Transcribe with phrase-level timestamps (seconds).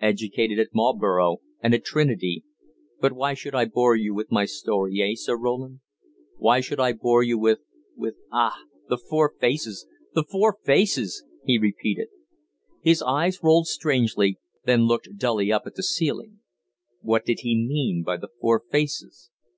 [0.00, 2.42] Educated at Marlborough and at Trinity
[2.98, 5.80] but why should I bore you with my story eh, Sir Roland?
[6.38, 7.58] Why should I bore you with,
[7.94, 8.56] with ah!
[8.88, 9.86] The Four Faces!
[10.14, 12.08] The Four Faces!" he repeated.
[12.80, 16.38] His eyes rolled strangely, then looked dully up at the ceiling.
[17.02, 19.30] What did he mean by "The Four Faces"?